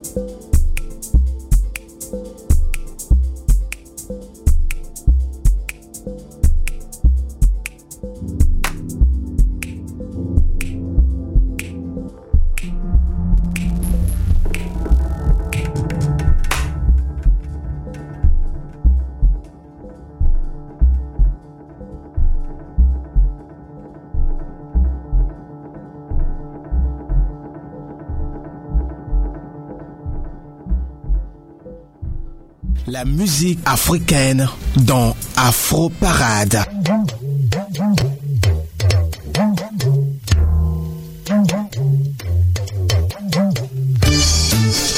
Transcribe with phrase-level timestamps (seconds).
[0.00, 0.37] you
[32.98, 36.64] La musique africaine dans Afro Parade.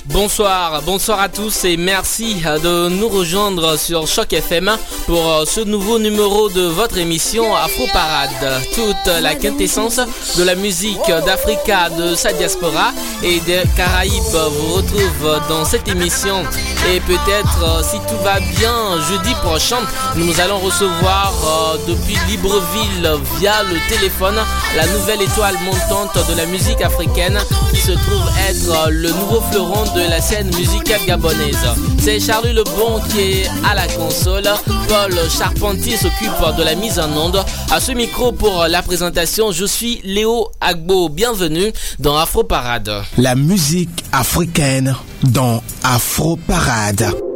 [0.06, 4.70] Bonsoir, bonsoir à tous et merci de nous rejoindre sur Choc FM
[5.06, 8.62] pour euh, ce nouveau numéro de votre émission Afro Parade.
[8.74, 10.00] Toute la quintessence
[10.38, 12.92] de la musique d'Africa, de sa diaspora
[13.22, 14.12] et des Caraïbes
[14.52, 16.42] vous retrouve dans cette émission.
[16.88, 19.76] Et peut-être, euh, si tout va bien, jeudi prochain,
[20.16, 24.36] nous allons recevoir euh, depuis Libreville via le téléphone
[24.76, 27.38] la nouvelle étoile montante de la musique africaine
[27.72, 31.58] qui se trouve être le nouveau fleuron de la scène musicale gabonaise.
[31.98, 34.48] C'est Charlie Lebon qui est à la console.
[34.88, 37.44] Paul Charpentier s'occupe de la mise en onde.
[37.70, 41.08] À ce micro pour la présentation, je suis Léo Agbo.
[41.08, 42.90] Bienvenue dans Afro Parade.
[43.18, 47.29] La musique africaine dans Afro Parade.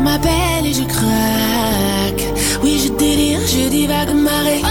[0.00, 2.24] m'appelle et je craque.
[2.62, 4.62] Oui, je délire, je divague, marée.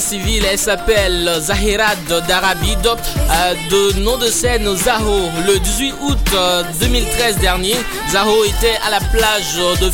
[0.00, 0.44] Civil.
[0.50, 5.28] Elle s'appelle Zahirad Darabid, euh, de nom de scène Zaho.
[5.46, 6.18] Le 18 août
[6.80, 7.76] 2013 dernier,
[8.10, 9.90] Zaho était à la plage de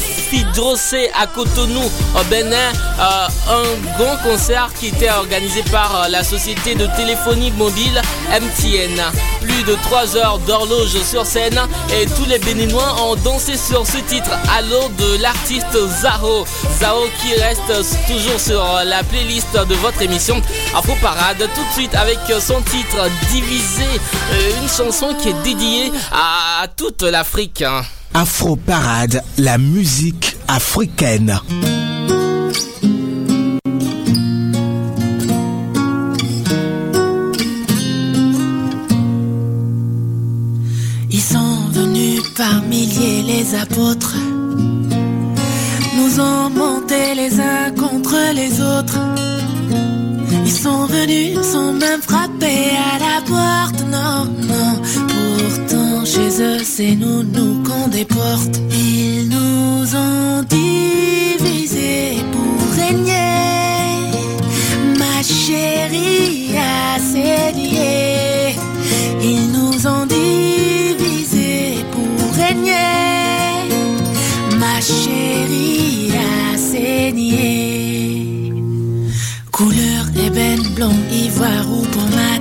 [1.15, 2.73] À Cotonou, au Bénin.
[2.99, 3.63] un
[3.97, 9.01] grand concert qui était organisé par la société de téléphonie mobile MTN.
[9.41, 11.59] Plus de 3 heures d'horloge sur scène
[11.95, 16.45] et tous les Béninois ont dansé sur ce titre à l'eau de l'artiste Zaho.
[16.79, 17.73] Zaho qui reste
[18.07, 20.43] toujours sur la playlist de votre émission
[20.77, 22.99] Afro Parade tout de suite avec son titre
[23.31, 23.85] Divisé,
[24.33, 27.65] euh, une chanson qui est dédiée à toute l'Afrique.
[28.21, 31.39] Afro Parade, la musique africaine.
[41.11, 41.39] Ils sont
[41.71, 44.17] venus par milliers les apôtres
[45.97, 48.99] nous ont monté les uns contre les autres.
[50.45, 53.81] Ils sont venus, sont même frappés à la porte.
[53.93, 55.08] Non, non,
[56.09, 58.61] chez eux c'est nous, nous qu'on déporte.
[58.71, 64.11] Ils nous ont divisés pour régner.
[64.99, 68.57] Ma chérie a saigné.
[69.23, 73.69] Ils nous ont divisés pour régner.
[74.59, 78.53] Ma chérie a saigné.
[79.53, 82.38] Couleur ébène, blond, ivoire ou pommade.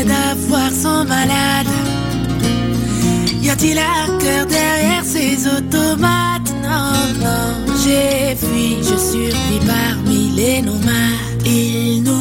[0.00, 1.66] Yeux qui t'aident à voir sont malades.
[3.42, 6.52] Y a-t-il un cœur derrière ces automates?
[6.62, 11.46] Non, non, j'ai fui, je survis parmi les nomades.
[11.46, 12.19] Ils nous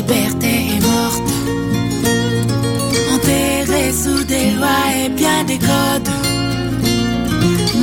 [0.00, 1.30] liberté est morte.
[3.14, 6.12] Enterrée sous des lois et bien des codes.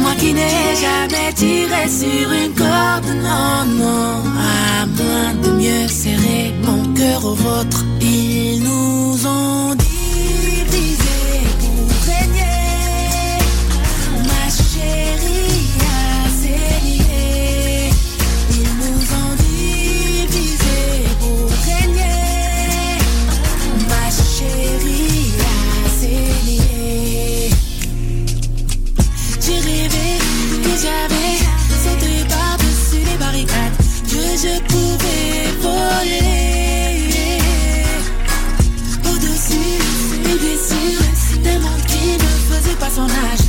[0.01, 6.53] Moi qui n'ai jamais tiré sur une corde, non, non, à moins de mieux serrer
[6.67, 7.79] mon cœur au vôtre.
[8.01, 9.75] Ils nous ont
[43.05, 43.46] ne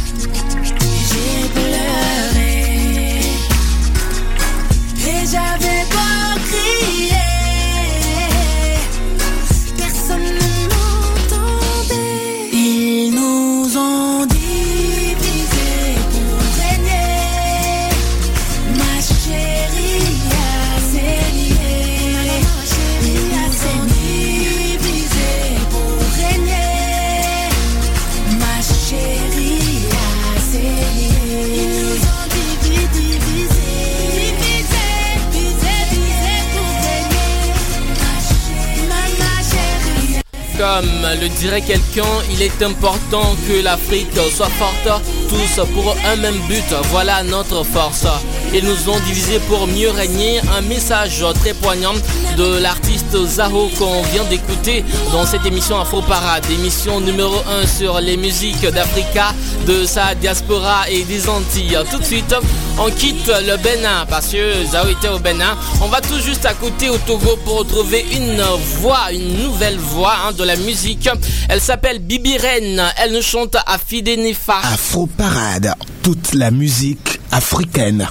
[41.57, 46.65] quelqu'un, il est important que l'Afrique soit forte, tous pour un même but.
[46.91, 48.07] Voilà notre force.
[48.55, 50.41] Ils nous ont divisés pour mieux régner.
[50.57, 51.93] Un message très poignant
[52.37, 58.01] de l'artiste Zaho qu'on vient d'écouter dans cette émission Afro Parade, émission numéro 1 sur
[58.01, 59.35] les musiques d'Africa,
[59.67, 61.79] de sa diaspora et des Antilles.
[61.91, 62.35] Tout de suite,
[62.79, 65.57] on quitte le Bénin parce que Zaho était au Bénin.
[65.83, 68.43] On va tout juste à côté au Togo pour retrouver une
[68.81, 71.09] voix, une nouvelle voix hein, de la musique.
[71.49, 72.29] Elle s'appelle Bibi.
[72.39, 74.59] Elle nous chante à Fidenefa.
[74.63, 78.07] Afro Parade, toute la musique africaine.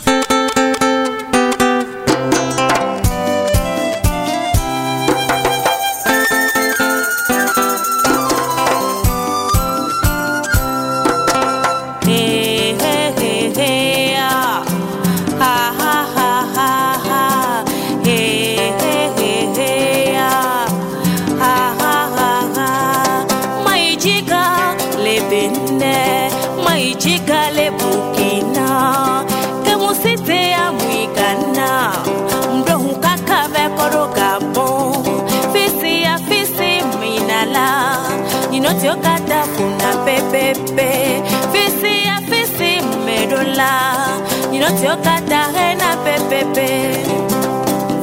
[25.88, 26.30] mine
[26.66, 29.24] mai jikale bukina.
[29.64, 31.94] Kemusite ya mwigana
[32.56, 34.94] mdohukaka vekorogamo
[35.54, 37.98] fisi ya fisi minala
[38.52, 43.72] inotiokata funa pepepe fisi ya fisi medola
[44.52, 46.98] inotiokata hena pepepe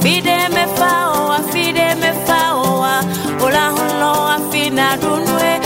[0.03, 3.05] fidemefao wa fidemefao wa
[3.47, 5.61] olahuno afina runwe.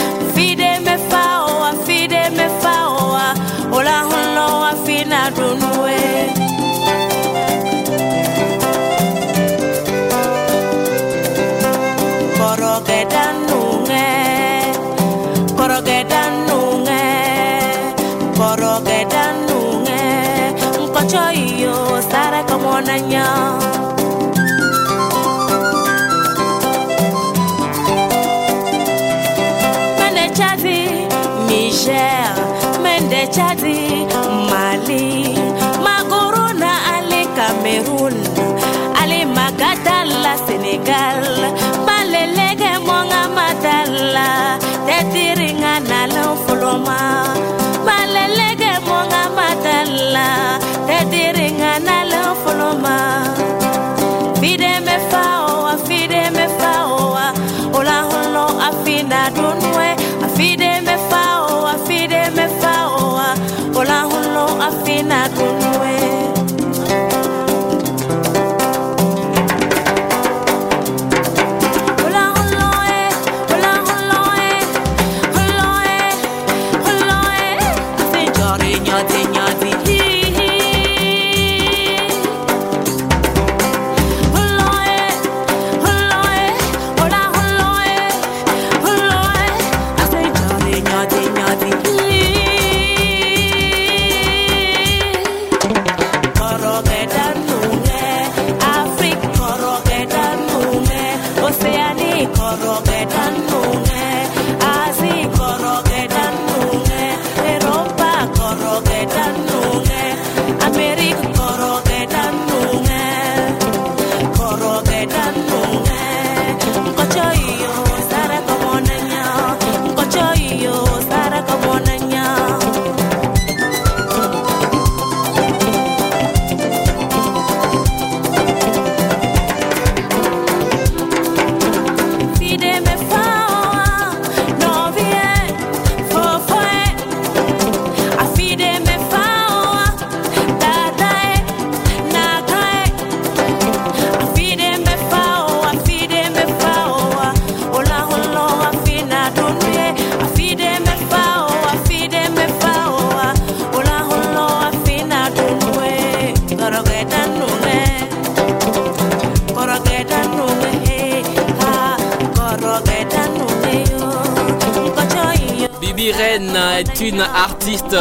[5.37, 6.48] ronú away.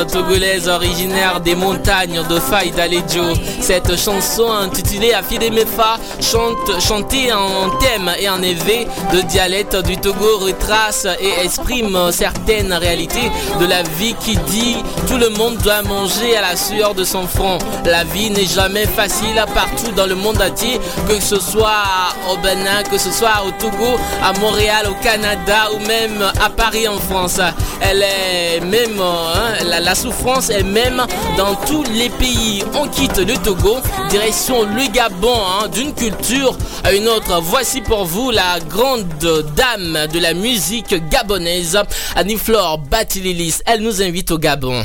[0.08, 3.34] Togolaise originaire des montagnes de Faï d'Alejo.
[3.62, 9.98] Cette chanson intitulée Afide Mefa chante, chantée en thème et en éveil de dialecte du
[9.98, 15.82] Togo retrace et exprime certaines réalités de la vie qui dit tout le monde doit
[15.84, 17.58] manger à la sueur de son front.
[17.86, 21.84] La vie n'est jamais facile partout dans le monde entier, que ce soit
[22.32, 26.88] au Bénin, que ce soit au Togo, à Montréal, au Canada ou même à Paris
[26.88, 27.40] en France.
[27.82, 31.02] Elle est même, hein, la souffrance est même
[31.38, 32.64] dans tous les pays.
[32.76, 33.78] On quitte le Togo,
[34.10, 37.40] direction le Gabon, hein, d'une culture à une autre.
[37.42, 39.08] Voici pour vous la grande
[39.56, 41.80] dame de la musique gabonaise,
[42.16, 43.60] Annie-Flore Batililis.
[43.66, 44.84] Elle nous invite au Gabon.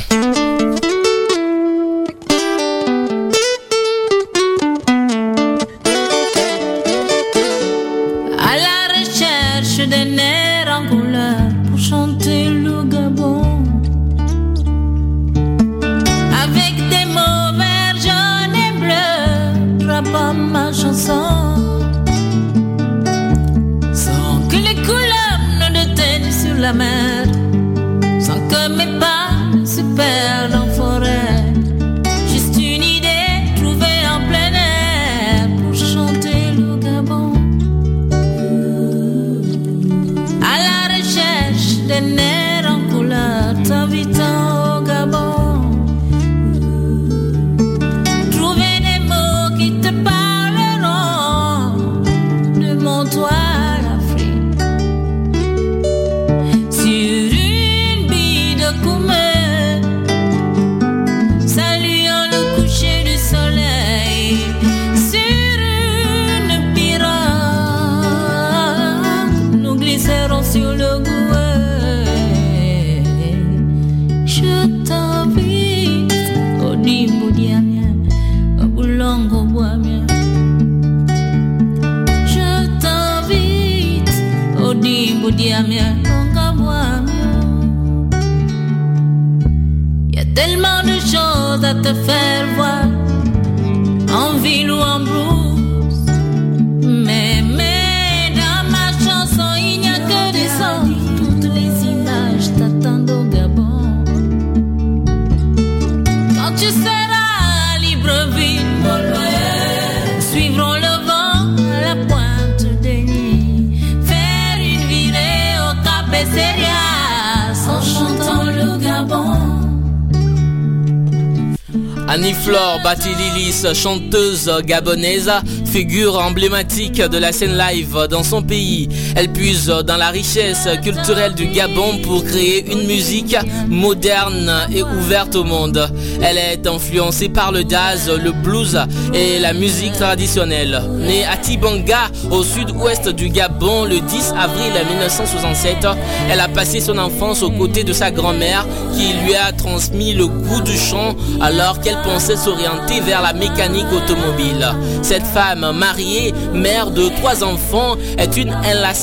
[122.22, 125.28] Annie-Flore Batililis, chanteuse gabonaise,
[125.66, 128.88] figure emblématique de la scène live dans son pays.
[129.14, 133.36] Elle puise dans la richesse culturelle du Gabon pour créer une musique
[133.68, 135.90] moderne et ouverte au monde.
[136.22, 138.78] Elle est influencée par le jazz, le blues
[139.12, 140.82] et la musique traditionnelle.
[140.98, 145.86] Née à Tibanga, au sud-ouest du Gabon, le 10 avril 1967,
[146.30, 148.66] elle a passé son enfance aux côtés de sa grand-mère
[148.96, 153.92] qui lui a transmis le goût du chant alors qu'elle pensait s'orienter vers la mécanique
[153.92, 154.66] automobile.
[155.02, 159.01] Cette femme mariée, mère de trois enfants, est une inlassable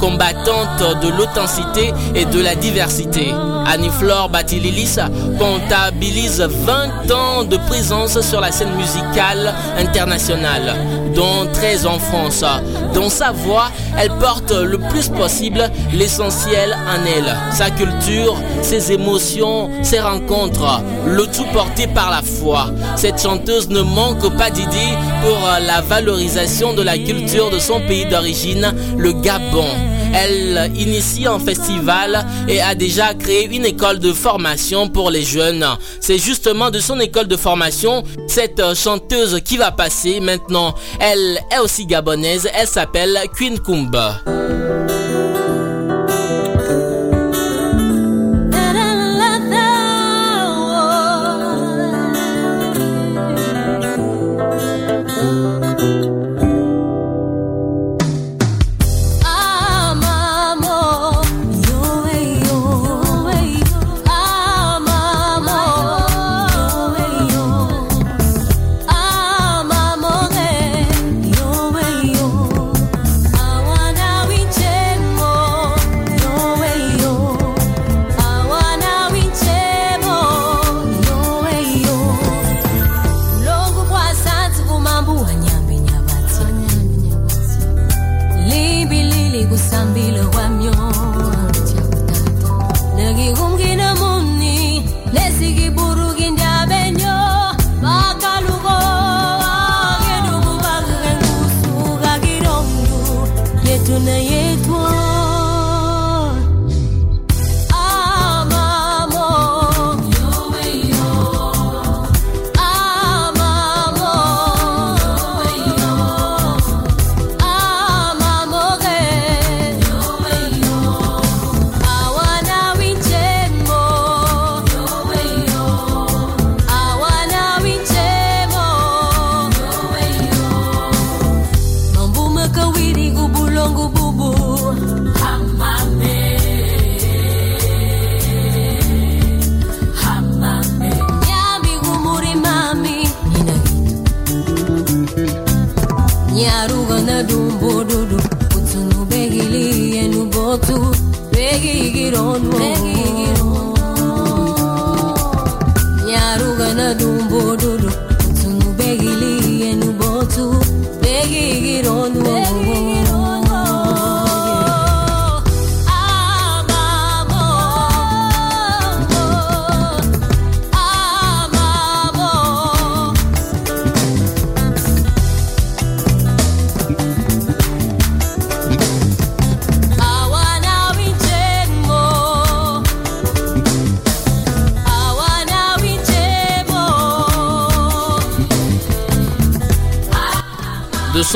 [0.00, 3.32] combattante de l'authenticité et de la diversité.
[3.66, 4.96] Annie-Flore Batililis
[5.38, 10.76] comptabilise 20 ans de présence sur la scène musicale internationale,
[11.14, 12.44] dont 13 en France.
[12.94, 19.68] Dans sa voix, elle porte le plus possible l'essentiel en elle, sa culture, ses émotions,
[19.82, 22.70] ses rencontres, le tout porté par la foi.
[22.94, 28.06] Cette chanteuse ne manque pas d'idées pour la valorisation de la culture de son pays
[28.06, 29.66] d'origine, le Gabon.
[30.14, 35.66] Elle initie un festival et a déjà créé une école de formation pour les jeunes.
[36.00, 40.76] C'est justement de son école de formation cette chanteuse qui va passer maintenant.
[41.00, 44.20] Elle est aussi gabonaise, elle s'appelle Queen Kumba.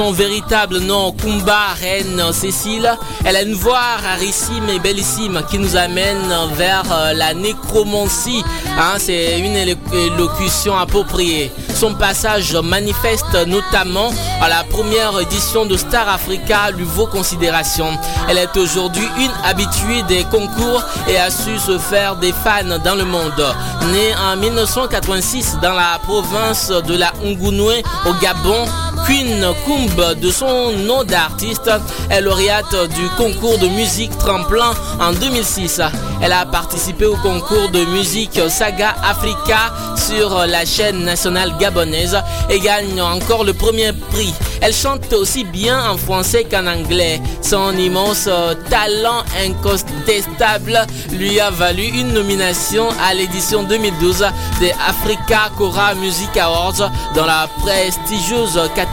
[0.01, 2.91] Son véritable nom, Kumba Reine Cécile.
[3.23, 8.43] Elle a une voix rarissime et bellissime qui nous amène vers euh, la nécromancie.
[8.79, 11.53] Hein, c'est une élocution appropriée.
[11.75, 14.11] Son passage manifeste notamment
[14.41, 17.89] à la première édition de Star Africa lui vaut considération.
[18.29, 22.95] Elle est aujourd'hui une habituée des concours et a su se faire des fans dans
[22.95, 23.55] le monde.
[23.93, 28.65] Née en 1986 dans la province de la Ngunwe au Gabon,
[29.07, 31.71] Queen Kumb, de son nom d'artiste,
[32.11, 35.81] est lauréate du concours de musique tremplin en 2006.
[36.23, 42.19] Elle a participé au concours de musique Saga Africa sur la chaîne nationale gabonaise
[42.51, 44.35] et gagne encore le premier prix.
[44.61, 47.21] Elle chante aussi bien en français qu'en anglais.
[47.41, 48.29] Son immense
[48.69, 54.27] talent incontestable lui a valu une nomination à l'édition 2012
[54.61, 58.90] des Africa Cora Music Awards dans la prestigieuse catégorie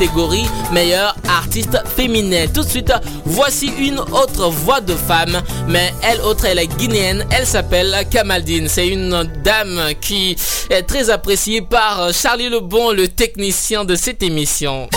[0.72, 2.46] meilleure artiste féminin.
[2.54, 2.94] Tout de suite,
[3.26, 8.68] voici une autre voix de femme, mais elle autre, elle est guinéenne, elle s'appelle Kamaldine.
[8.68, 10.36] C'est une dame qui
[10.70, 14.88] est très appréciée par Charlie Lebon, le technicien de cette émission.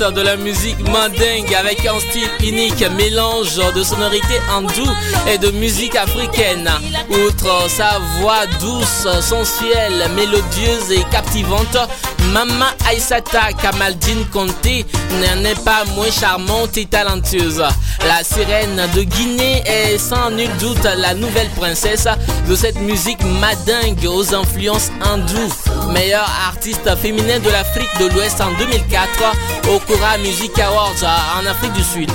[0.00, 4.88] De la musique mandingue avec un style unique, mélange de sonorités hindou
[5.28, 6.70] et de musique africaine.
[7.10, 11.76] Outre sa voix douce, sensuelle, mélodieuse et captivante,
[12.32, 14.86] Mama Aïsata Kamaldine Conté
[15.20, 17.62] n'en est pas moins charmante et talentueuse.
[18.06, 22.06] La sirène de Guinée est sans nul doute la nouvelle princesse
[22.48, 25.92] de cette musique madingue aux influences hindoues.
[25.92, 29.08] Meilleure artiste féminine de l'Afrique de l'Ouest en en 2004
[29.74, 31.04] au Kura Music Awards
[31.40, 32.12] en Afrique du Sud.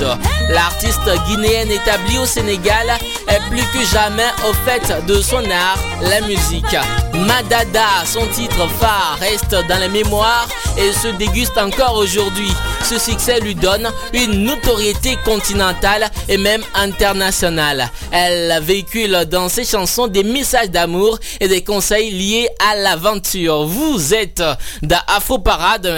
[0.49, 2.87] L'artiste guinéenne établie au Sénégal
[3.27, 6.75] est plus que jamais au fait de son art, la musique.
[7.13, 12.51] Madada, son titre phare, reste dans la mémoire et se déguste encore aujourd'hui.
[12.89, 17.89] Ce succès lui donne une notoriété continentale et même internationale.
[18.13, 23.65] Elle véhicule dans ses chansons des messages d'amour et des conseils liés à l'aventure.
[23.65, 24.41] Vous êtes
[24.83, 25.43] dans Afro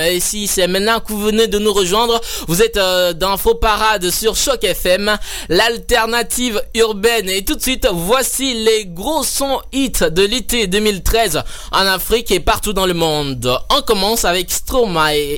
[0.03, 3.37] et si c'est maintenant que vous venez de nous rejoindre, vous êtes euh, dans
[4.09, 5.15] sur Choc FM,
[5.49, 7.29] l'alternative urbaine.
[7.29, 12.39] Et tout de suite, voici les gros sons hits de l'été 2013 en Afrique et
[12.39, 13.59] partout dans le monde.
[13.77, 15.37] On commence avec Stromae.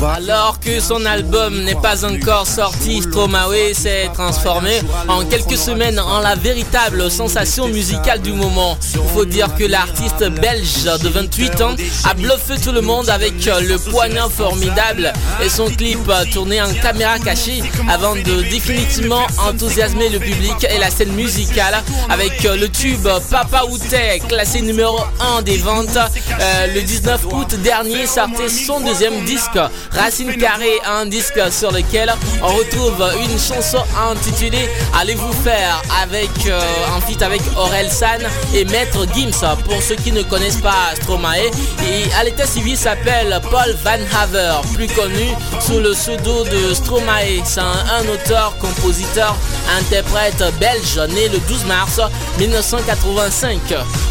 [0.00, 5.24] Y croit ou pas Que son album n'est pas encore sorti, Stromae s'est transformé en
[5.24, 8.76] quelques semaines en la véritable sensation musicale du moment.
[8.94, 13.32] Il faut dire que l'artiste belge de 28 ans a bluffé tout le monde avec
[13.44, 15.98] le poignard formidable et son clip
[16.32, 22.42] tourné en caméra cachée avant de définitivement enthousiasmer le public et la scène musicale avec
[22.42, 24.98] le tube Papa Outé classé numéro
[25.38, 29.58] 1 des ventes euh, le 19 août dernier sortait son deuxième disque
[29.92, 30.32] Racine
[30.84, 36.60] Un disque sur lequel on retrouve une chanson intitulée Allez-vous faire avec euh,
[36.92, 38.20] en feat avec Aurel San
[38.52, 39.46] et Maître Gims.
[39.64, 41.36] Pour ceux qui ne connaissent pas Stromae,
[41.84, 45.28] et à l'état civil s'appelle Paul Van Haver, plus connu
[45.60, 47.44] sous le pseudo de Stromae.
[47.44, 49.36] C'est un, un auteur, compositeur,
[49.78, 52.00] interprète belge né le 12 mars
[52.38, 53.60] 1985.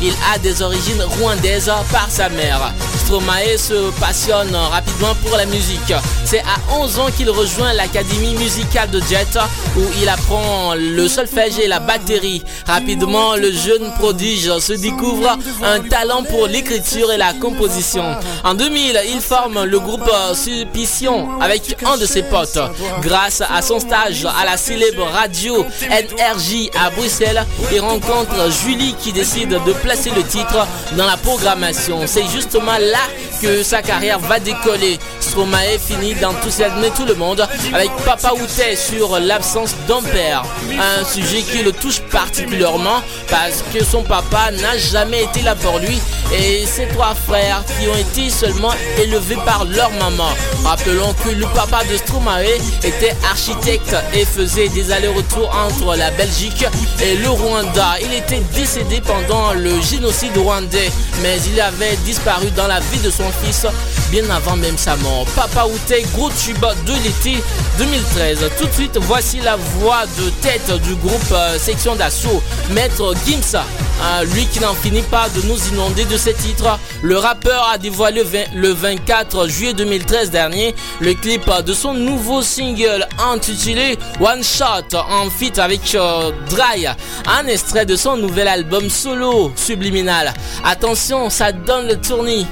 [0.01, 2.73] Il a des origines rwandaises par sa mère.
[3.03, 5.93] Stromae se passionne rapidement pour la musique.
[6.29, 9.35] C'est à 11 ans qu'il rejoint l'académie musicale de Jet
[9.75, 12.43] où il apprend le solfège et la batterie.
[12.67, 18.03] Rapidement, le jeune prodige se découvre un talent pour l'écriture et la composition.
[18.43, 22.59] En 2000, il forme le groupe Sulpition avec un de ses potes.
[23.01, 29.11] Grâce à son stage à la célèbre radio NRJ à Bruxelles, il rencontre Julie qui
[29.13, 32.01] décide de placer le titre dans la programmation.
[32.05, 32.99] C'est justement là
[33.41, 34.99] que sa carrière va décoller.
[35.29, 40.43] Stromae finit d'enthousiasmer tout le monde avec Papa Outé sur l'absence d'un père.
[40.71, 45.77] Un sujet qui le touche particulièrement parce que son papa n'a jamais été là pour
[45.77, 45.99] lui
[46.33, 50.29] et ses trois frères qui ont été seulement élevés par leur maman.
[50.63, 56.65] Rappelons que le papa de Stromae était architecte et faisait des allers-retours entre la Belgique
[57.03, 57.97] et le Rwanda.
[58.01, 60.89] Il était décédé pendant le génocide rwandais,
[61.21, 63.67] mais il avait disparu dans la vie de son fils
[64.09, 65.18] bien avant même sa mort.
[65.35, 67.43] Papa Outé, gros tube de l'été
[67.77, 68.49] 2013.
[68.59, 73.63] Tout de suite, voici la voix de tête du groupe euh, Section d'Assaut, Maître Gimsa.
[74.01, 76.79] Hein, lui qui n'en finit pas de nous inonder de ses titres.
[77.01, 83.07] Le rappeur a dévoilé le 24 juillet 2013 dernier le clip de son nouveau single
[83.19, 86.87] intitulé One Shot en feat avec euh, Dry,
[87.27, 90.33] un extrait de son nouvel album solo subliminal.
[90.63, 92.47] Attention, ça donne le tournis.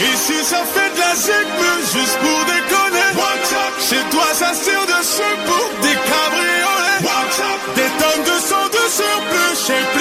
[0.00, 3.10] Ici ça fait de la zig, mais juste pour déconner.
[3.80, 7.02] Chez toi ça tire dessus pour des cabriolets.
[7.74, 9.97] Des tonnes de sang de surplus, je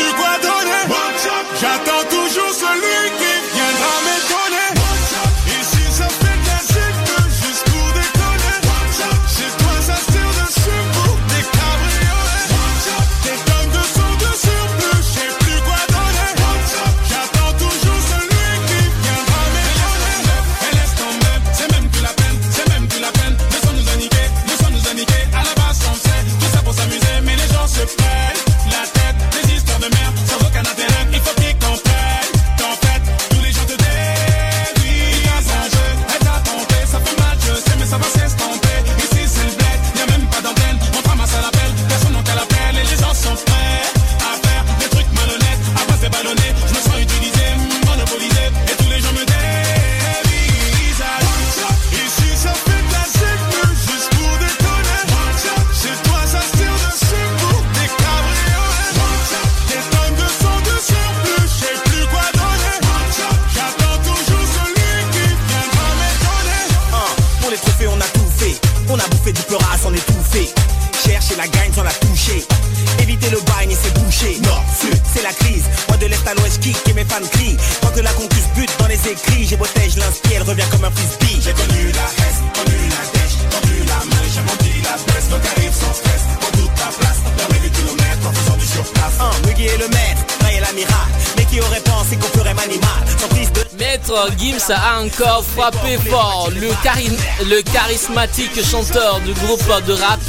[98.08, 100.20] charismatique chanteur du groupe de rap.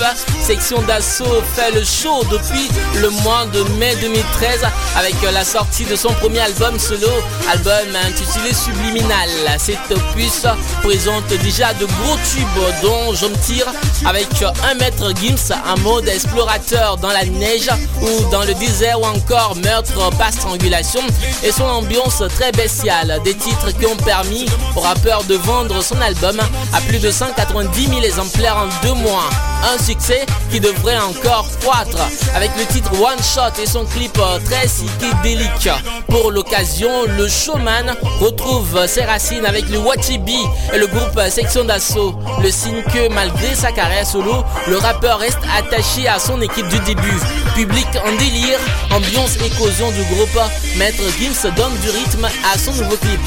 [0.41, 2.69] Section d'Assaut fait le show depuis
[3.01, 4.67] le mois de mai 2013
[4.99, 7.07] avec la sortie de son premier album solo,
[7.49, 9.29] album intitulé Subliminal.
[9.59, 10.45] Cet opus
[10.83, 13.67] présente déjà de gros tubes dont Je me tire
[14.05, 14.27] avec
[14.69, 19.55] un Maître Gims en mode explorateur dans la neige ou dans le désert ou encore
[19.57, 21.03] Meurtre par strangulation
[21.45, 23.21] et son ambiance très bestiale.
[23.25, 26.41] Des titres qui ont permis au rappeur de vendre son album
[26.73, 29.31] à plus de 190 000 exemplaires en deux mois.
[29.65, 31.99] Un succès qui devrait encore croître
[32.35, 35.69] avec le titre One Shot et son clip euh, très psychédélique.
[36.09, 40.39] Pour l'occasion, le showman retrouve ses racines avec le Wachibi
[40.73, 42.15] et le groupe Section d'Assaut.
[42.43, 46.79] Le signe que malgré sa carrière solo, le rappeur reste attaché à son équipe du
[46.81, 47.21] début.
[47.59, 48.61] Public en délire,
[48.93, 50.39] ambiance éclosion du groupe,
[50.77, 53.21] Maître Gims donne du rythme à son nouveau clip.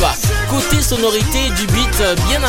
[0.49, 2.39] Côté sonorité du beat bien,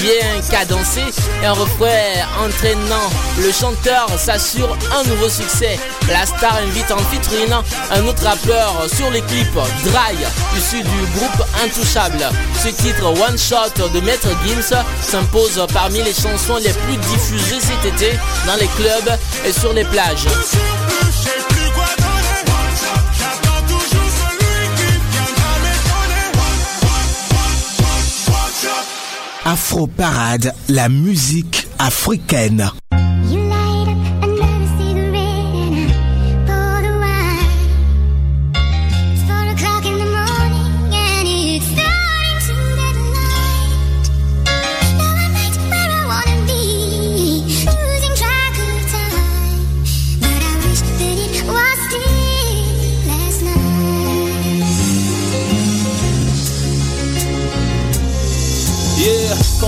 [0.00, 1.02] bien cadencé
[1.40, 5.78] et un refrain entraînant, le chanteur s'assure un nouveau succès.
[6.08, 7.52] La star invite en featuring
[7.92, 10.16] un autre rappeur sur les clips, Dry,
[10.56, 12.28] issu du groupe Intouchable.
[12.60, 17.94] Ce titre One Shot de Maître Gims s'impose parmi les chansons les plus diffusées cet
[17.94, 20.26] été dans les clubs et sur les plages.
[29.50, 32.70] Afro Parade, la musique africaine.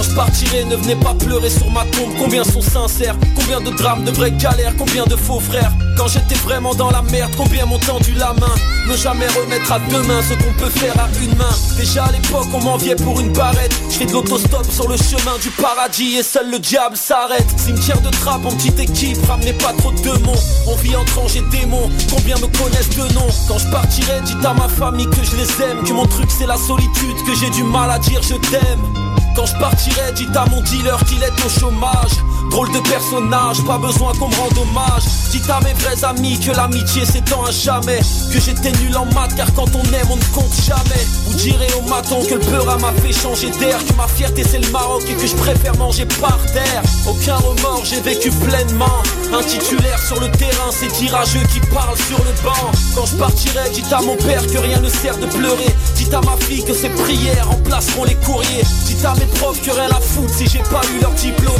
[0.00, 2.10] Quand je partirai, ne venez pas pleurer sur ma tombe.
[2.18, 6.36] Combien sont sincères Combien de drames, de vraies galères Combien de faux frères Quand j'étais
[6.36, 8.54] vraiment dans la merde, combien m'ont tendu la main
[8.88, 11.54] Ne jamais remettre à deux mains ce qu'on peut faire à une main.
[11.76, 13.78] Déjà à l'époque, on m'enviait pour une barrette.
[13.90, 17.46] Je de l'autostop sur le chemin du paradis et seul le diable s'arrête.
[17.58, 20.40] Cimetière de trappe en petite équipe, ramenez pas trop de démons.
[20.66, 24.44] On vit entre anges et démons, combien me connaissent de nom Quand je partirai, dites
[24.46, 27.50] à ma famille que je les aime, que mon truc c'est la solitude, que j'ai
[27.50, 29.09] du mal à dire je t'aime.
[29.34, 32.12] Quand je partirai, dites à mon dealer qu'il est au chômage.
[32.50, 35.04] Drôle de personnage, pas besoin qu'on me rende hommage.
[35.30, 38.00] Dites à mes vrais amis que l'amitié s'étend à jamais.
[38.32, 41.06] Que j'étais nul en maths, car quand on aime, on ne compte jamais.
[41.26, 43.78] Vous direz au maton que le beurre m'a fait changer d'air.
[43.86, 46.82] Que ma fierté c'est le Maroc et que je préfère manger par terre.
[47.06, 49.02] Aucun remords, j'ai vécu pleinement.
[49.32, 52.72] Un titulaire sur le terrain, c'est tirageux qui parle sur le banc.
[52.96, 55.72] Quand je partirai, dites à mon père que rien ne sert de pleurer.
[55.94, 58.64] Dites à ma fille que ses prières remplaceront les courriers.
[58.86, 61.54] Dites à mes profs que rien à foutre si j'ai pas eu leur diplôme.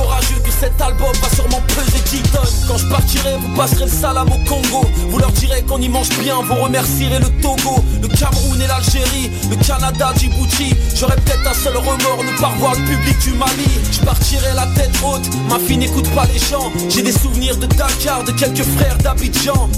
[0.00, 2.42] Rageux que cet album va sûrement peser 10 tonnes.
[2.68, 4.84] Quand je partirai, vous passerez le salam au Congo.
[5.10, 9.30] Vous leur direz qu'on y mange bien, vous remercierez le Togo, le Cameroun et l'Algérie,
[9.50, 10.74] le Canada, Djibouti.
[10.94, 13.68] J'aurais peut-être un seul remords, ne pas revoir le public du Mali.
[13.90, 16.70] Je partirai la tête haute, ma fille n'écoute pas les gens.
[16.88, 19.68] J'ai des souvenirs de Dakar, de quelques frères d'Abidjan.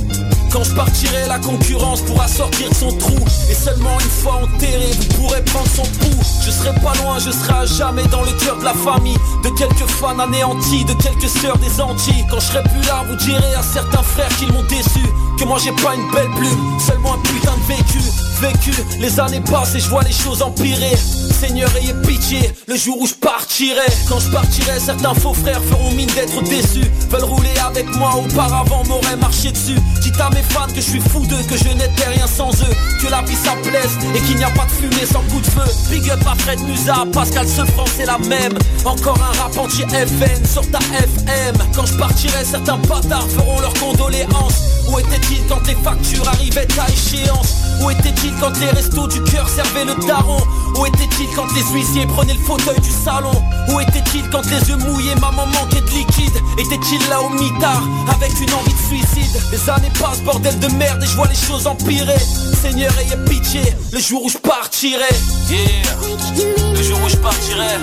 [0.54, 3.18] Quand je partirai, la concurrence pourra sortir de son trou.
[3.50, 6.22] Et seulement une fois enterré, vous pourrez prendre son pouls.
[6.46, 9.16] Je serai pas loin, je serai à jamais dans le cœur de la famille.
[9.42, 12.24] De quelques fans anéantis, de quelques sœurs des Antilles.
[12.30, 15.02] Quand je serai plus là, vous direz à certains frères qu'ils m'ont déçu.
[15.38, 17.98] Que moi j'ai pas une belle plume, seulement un putain de vécu.
[18.40, 20.96] Vécu, les années passent et je vois les choses empirer.
[21.40, 23.86] Seigneur, ayez pitié, le jour où je partirai.
[24.08, 26.90] Quand je partirai, certains faux frères feront mine d'être déçus.
[27.10, 29.78] Veulent rouler avec moi, auparavant m'auraient marché dessus.
[30.00, 32.74] Dites à mes fans que je suis fou d'eux, que je n'étais rien sans eux.
[33.00, 35.46] Que la vie ça blesse et qu'il n'y a pas de fumée sans coup de
[35.46, 35.70] feu.
[35.90, 38.56] Big up à Fred Musa, Pascal Sefranc, c'est la même.
[38.84, 41.56] Encore un rap anti FN sur ta FM.
[41.74, 44.62] Quand je partirai, certains bâtards feront leurs condoléances.
[44.88, 47.54] Où était-il quand les factures arrivaient à échéance.
[47.80, 50.40] Où était-il quand les restos du cœur servaient le daron?
[50.76, 53.32] Où était-il quand les huissiers prenaient le fauteuil du salon?
[53.68, 56.36] Où était-il quand les yeux mouillés, maman manquait de liquide?
[56.58, 59.40] Était-il là au mitard avec une envie de suicide?
[59.50, 62.18] Les années passent, bordel de merde et je vois les choses empirer.
[62.60, 63.62] Seigneur ayez pitié,
[63.92, 65.14] le jour où je partirai.
[65.48, 67.78] Yeah, le jour où je partirai.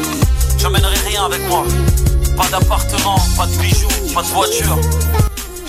[0.58, 1.64] J'emmènerai rien avec moi.
[2.38, 4.78] Pas d'appartement, pas de bijoux, pas de voiture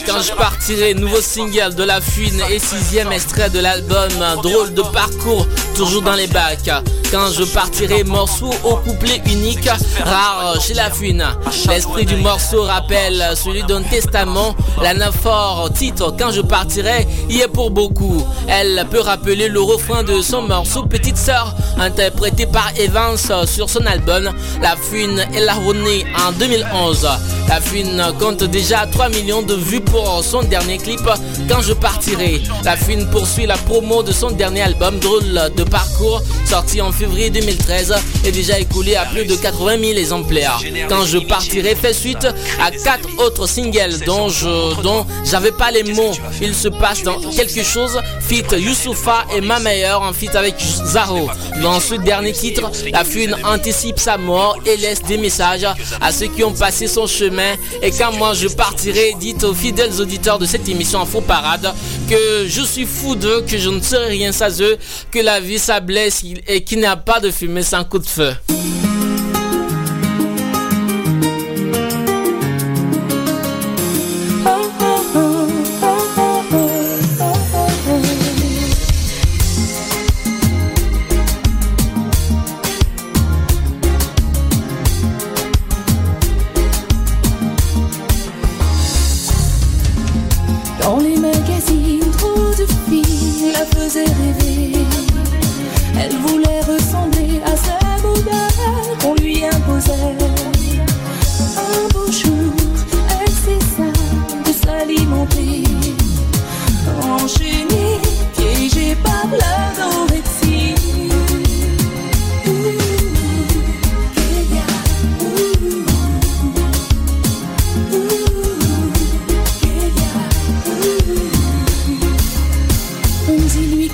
[0.06, 4.08] Quand je partirai, nouveau single de La Fune et sixième extrait de l'album
[4.42, 5.46] Drôle de parcours,
[5.76, 6.70] toujours dans les bacs.
[7.10, 9.68] Quand je partirai, morceau au couplet unique,
[10.04, 11.24] rare chez La Fune.
[11.68, 14.56] L'esprit du morceau rappelle celui d'un testament.
[14.82, 18.26] L'anaphore titre Quand je partirai y est pour beaucoup.
[18.48, 23.84] Elle peut rappeler le refrain de son morceau Petite Sœur, interprété par Evans sur son
[23.86, 24.30] album
[24.60, 27.08] La Fune et la Renée en 2011.
[27.48, 31.02] La Fune compte déjà 3 millions de vues pour son dernier clip
[31.48, 32.40] Quand je partirai.
[32.64, 37.30] La Fune poursuit la promo de son dernier album Drôle de parcours sorti en février
[37.30, 40.60] 2013 et déjà écoulé à plus de 80 000 exemplaires.
[40.88, 42.26] Quand je partirai fait suite
[42.60, 46.12] à quatre autres singles dont je dont j'avais pas les mots.
[46.40, 51.28] Il se passe dans quelque chose fit Youssoufa et ma meilleure en fit avec Zaro.
[51.62, 55.66] Dans ce dernier titre, la Fune anticipe sa mort et laisse des messages
[56.00, 57.54] à ceux qui ont passé son chemin.
[57.82, 61.72] Et quand moi je partirai, dites aux fidèles auditeurs de cette émission en faux parade
[62.08, 64.76] que je suis fou d'eux, que je ne serai rien sans eux,
[65.10, 68.06] que la vie ça blesse et qu'il n'y a pas de fumée sans coup de
[68.06, 68.32] feu.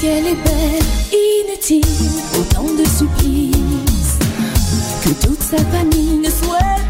[0.01, 0.83] Qu'elle est belle,
[1.49, 1.85] inutile,
[2.39, 4.19] autant de supplices
[5.05, 6.88] Que toute sa famille ne souhaiterait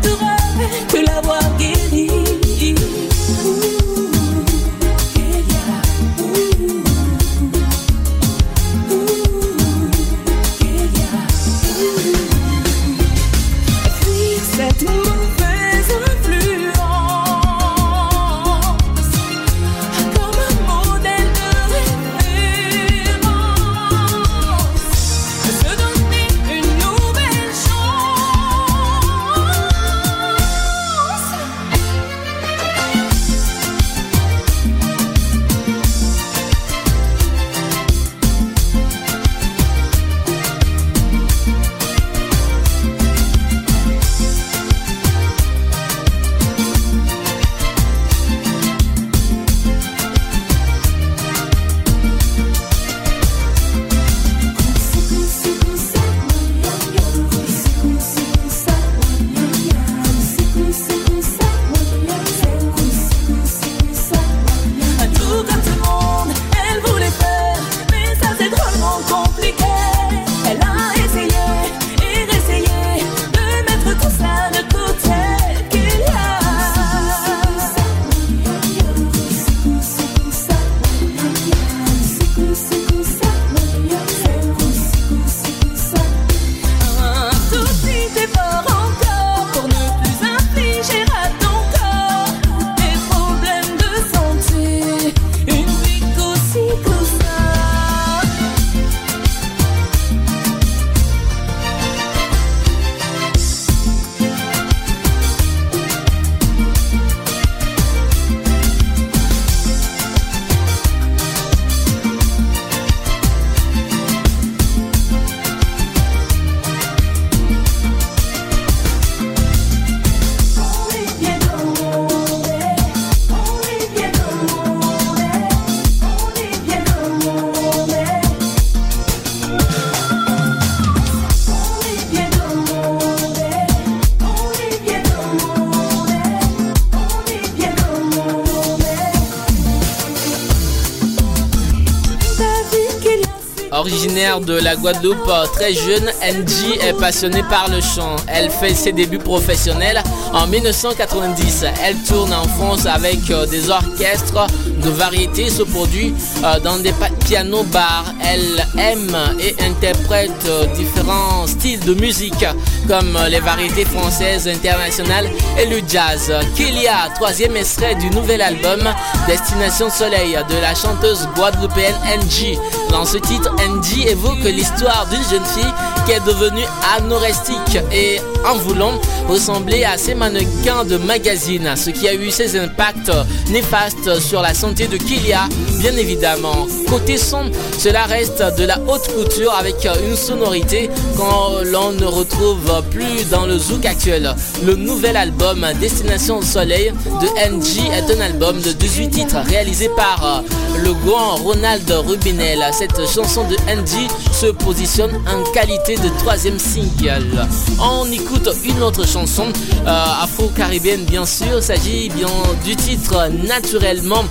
[144.68, 148.16] la Guadeloupe, euh, très jeune, NG est passionnée par le chant.
[148.26, 150.02] Elle fait ses débuts professionnels
[150.34, 151.64] en 1990.
[151.82, 154.46] Elle tourne en France avec euh, des orchestres
[154.82, 156.12] de variété se produit
[156.44, 156.92] euh, dans des
[157.24, 158.12] pianos bars.
[158.22, 160.46] Elle aime et interprète
[160.76, 162.44] différents styles de musique
[162.86, 166.30] comme les variétés françaises, internationales et le jazz.
[166.54, 168.80] Kélia, troisième extrait du nouvel album
[169.26, 172.58] Destination Soleil de la chanteuse guadeloupéenne NG.
[172.91, 175.72] Dans ce titre, NG évoque l'histoire d'une jeune fille
[176.07, 176.64] qui est devenue
[176.97, 178.93] anorestique et en voulant
[179.28, 183.11] ressembler à ces mannequins de magazines, ce qui a eu ses impacts
[183.51, 185.49] néfastes sur la santé de Kilia,
[185.80, 186.66] bien évidemment.
[186.89, 192.82] Côté son, cela reste de la haute couture avec une sonorité qu'on l'on ne retrouve
[192.91, 194.34] plus dans le zouk actuel.
[194.64, 200.43] Le nouvel album Destination Soleil de NG est un album de 18 titres réalisé par
[200.82, 202.64] le grand Ronald Rubinel.
[202.79, 207.45] Cette chanson de NG se positionne en qualité de troisième single.
[207.81, 209.47] On écoute une autre chanson
[209.85, 211.57] euh, afro-caribéenne bien sûr.
[211.57, 212.29] Il s'agit bien
[212.64, 214.22] du titre Naturellement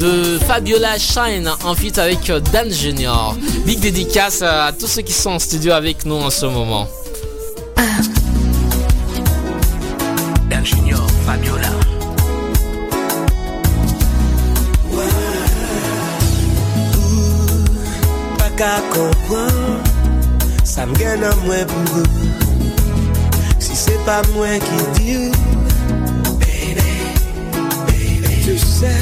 [0.00, 3.36] de Fabiola Shine en avec Dan Junior.
[3.64, 6.88] Big dédicace à tous ceux qui sont en studio avec nous en ce moment.
[10.50, 11.81] Dan Junior, Fabiola.
[18.62, 19.82] ka kompran
[20.62, 22.06] Sa m gen nan mwen pou ou
[23.58, 26.94] Si se pa mwen ki di ou Baby,
[27.88, 28.94] baby Tu se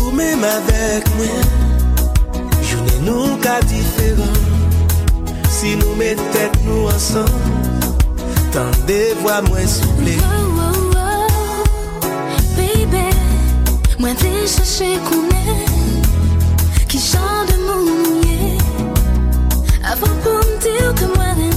[0.00, 1.46] ou mèm avèk mwen
[2.66, 4.34] Jounen nou ka diferan.
[5.50, 7.30] Si nou mè tèt nou ansan
[8.54, 10.16] Tan devwa mwen souple.
[10.26, 12.08] Oh, oh, oh,
[12.58, 13.06] Baby,
[14.02, 15.79] mwen te chache kounen
[16.90, 18.58] Ki chan de mounye
[19.90, 21.49] Avan pou m dir ke mwen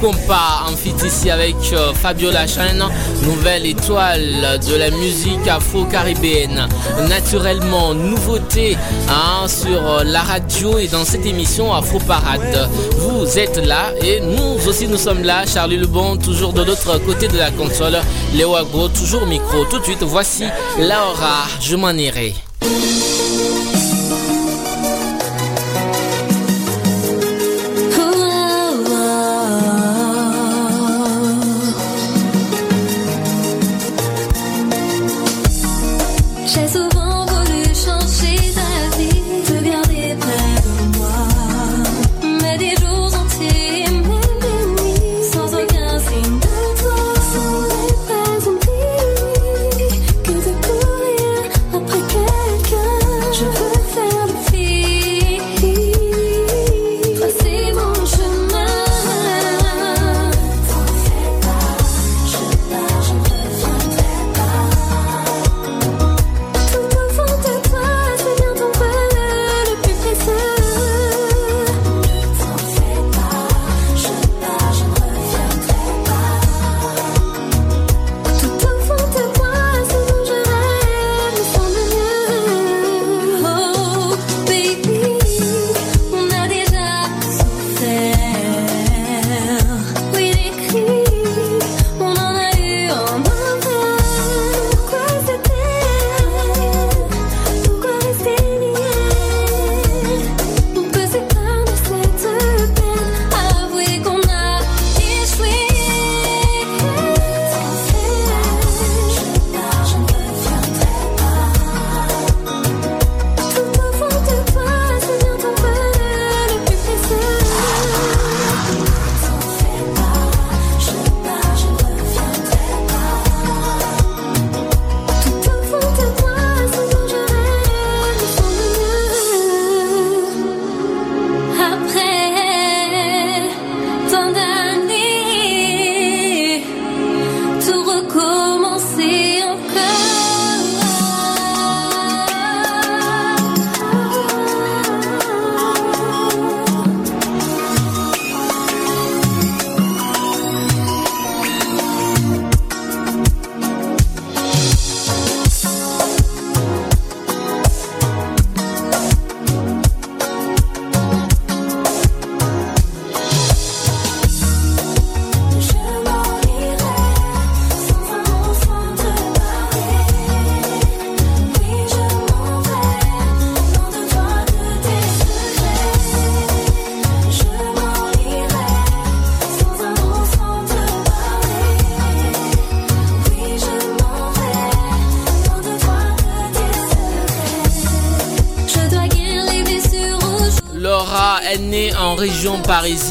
[0.00, 2.84] compas, en fit ici avec euh, Fabio Lachaine,
[3.22, 6.68] nouvelle étoile de la musique afro-caribéenne.
[7.08, 8.76] Naturellement, nouveauté
[9.08, 12.68] hein, sur euh, la radio et dans cette émission Afro Parade.
[12.98, 15.44] Vous êtes là et nous aussi nous sommes là.
[15.46, 17.98] Charlie Lebon, toujours de l'autre côté de la console.
[18.34, 19.64] Léo Agro, toujours micro.
[19.66, 20.44] Tout de suite, voici
[20.78, 22.34] Laura, je m'en irai.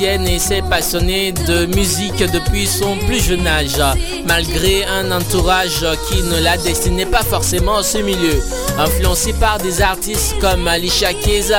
[0.06, 3.80] Et s'est passionnée de musique depuis son plus jeune âge,
[4.28, 8.44] malgré un entourage qui ne la destinait pas forcément à ce milieu.
[8.78, 11.54] Influencée par des artistes comme Alicia Keys,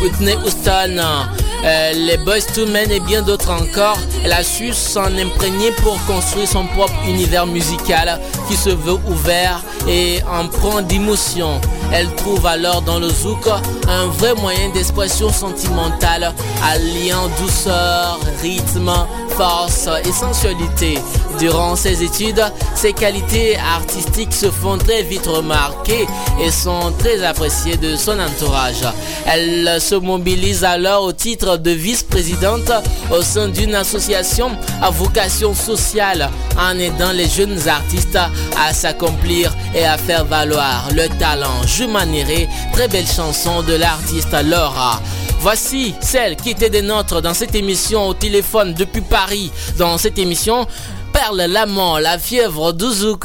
[0.00, 1.02] Whitney Houston,
[1.64, 5.98] euh, les Boys to Men et bien d'autres encore, elle a su s'en imprégner pour
[6.04, 11.60] construire son propre univers musical qui se veut ouvert et empreint d'émotion.
[11.92, 13.46] Elle trouve alors dans le zouk
[13.88, 18.92] un vrai moyen d'expression sentimentale, alliant douceur, rythme,
[19.30, 20.98] force et sensualité.
[21.38, 22.42] Durant ses études,
[22.74, 26.06] ses qualités artistiques se font très vite remarquer
[26.42, 28.82] et sont très appréciées de son entourage.
[29.26, 32.72] Elle se mobilise alors au titre de vice-présidente
[33.16, 34.50] au sein d'une association
[34.82, 36.28] à vocation sociale
[36.58, 38.18] en aidant les jeunes artistes
[38.56, 41.62] à s'accomplir et à faire valoir le talent.
[41.66, 41.84] Je
[42.72, 45.00] très belle chanson de l'artiste Laura.
[45.40, 49.52] Voici celle qui était des nôtres dans cette émission au téléphone depuis Paris.
[49.78, 50.66] Dans cette émission,
[51.12, 53.24] Perle l'amant, la fièvre du Zouk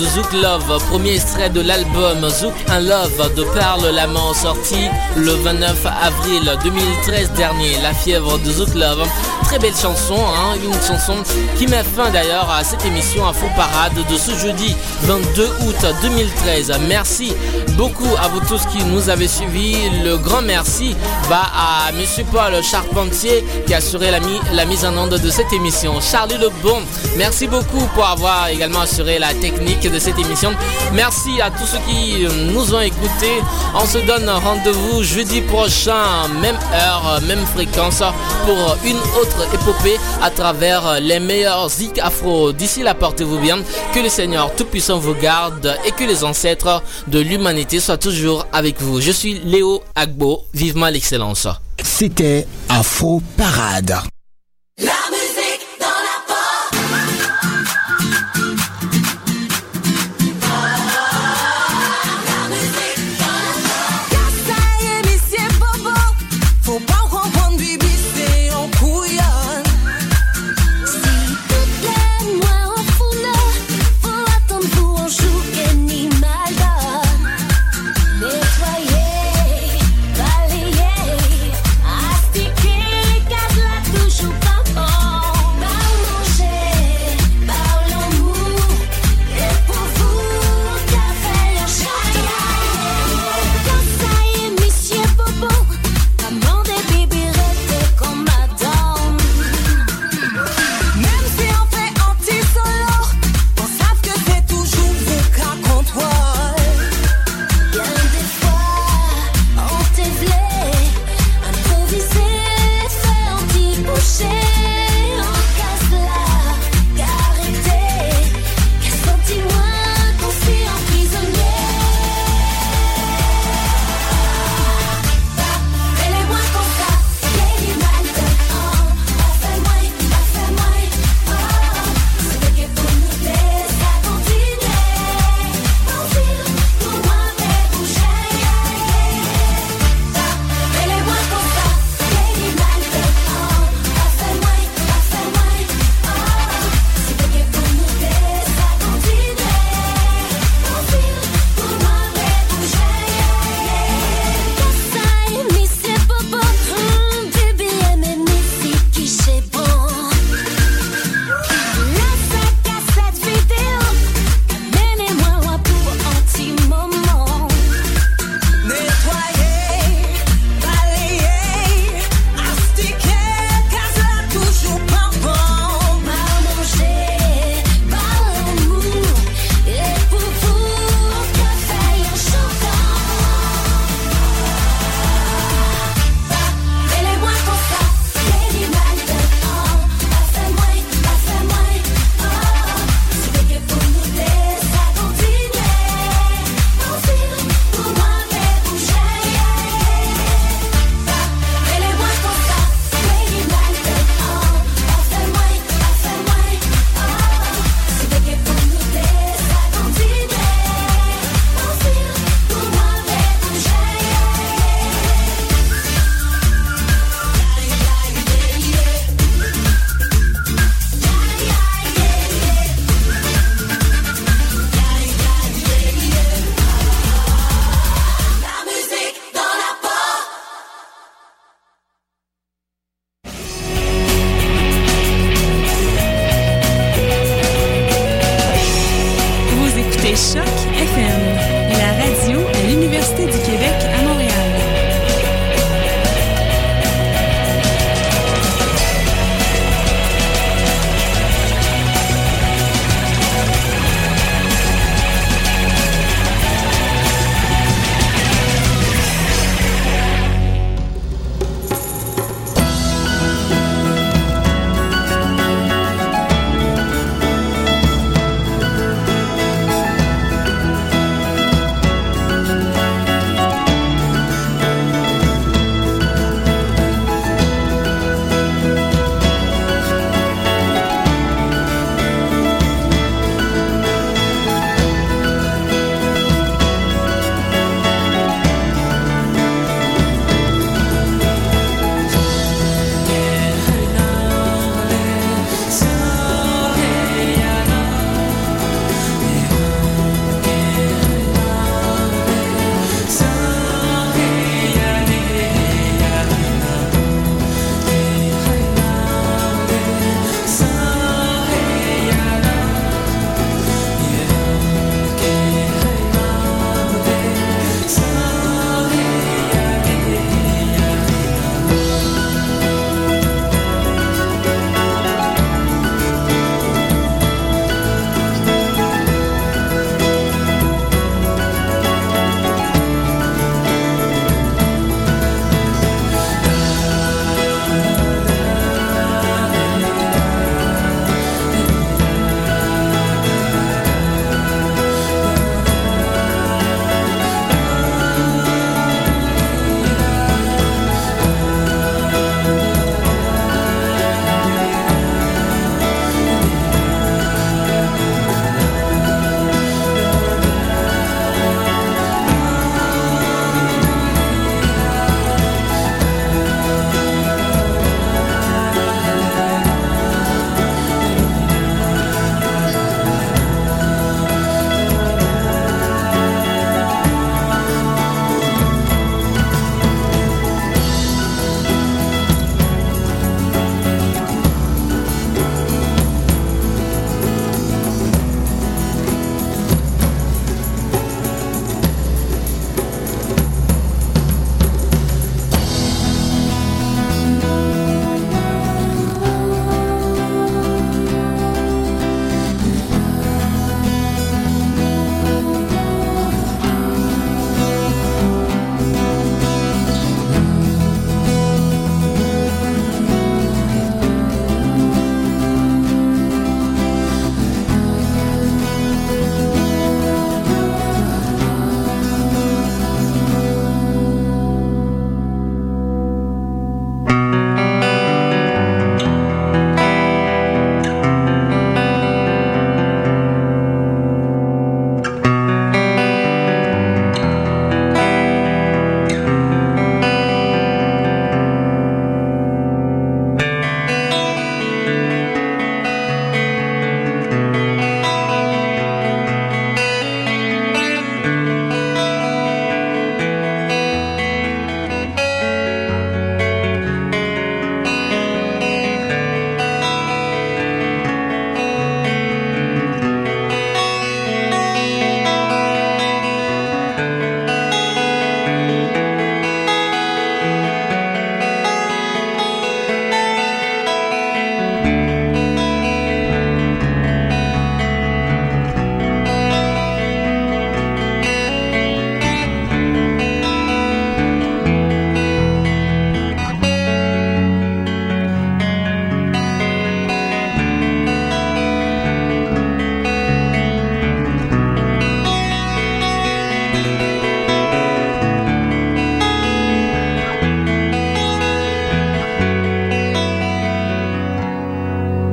[0.00, 5.32] de Zouk Love, premier extrait de l'album Zouk un Love de Perle Lamont sorti le
[5.32, 7.76] 29 avril 2013 dernier.
[7.82, 9.06] La fièvre de Zouk Love,
[9.50, 11.16] très belle chanson, hein, une chanson
[11.58, 16.72] qui met fin d'ailleurs à cette émission Info Parade de ce jeudi 22 août 2013.
[16.86, 17.34] Merci
[17.76, 19.76] beaucoup à vous tous qui nous avez suivis.
[20.04, 20.94] Le grand merci
[21.28, 25.30] va à Monsieur Paul Charpentier qui a assuré la, mi- la mise en onde de
[25.30, 26.00] cette émission.
[26.00, 26.82] Charlie Lebon,
[27.16, 30.52] merci beaucoup pour avoir également assuré la technique de cette émission.
[30.92, 33.42] Merci à tous ceux qui euh, nous ont écoutés.
[33.74, 38.00] On se donne rendez-vous jeudi prochain, même heure, même fréquence,
[38.46, 42.52] pour une autre épopée à travers les meilleurs zik afro.
[42.52, 43.58] D'ici là, portez-vous bien.
[43.94, 48.80] Que le Seigneur Tout-Puissant vous garde et que les ancêtres de l'humanité soient toujours avec
[48.80, 49.00] vous.
[49.00, 50.44] Je suis Léo Agbo.
[50.54, 51.46] Vivement l'excellence.
[51.82, 54.00] C'était Afro Parade.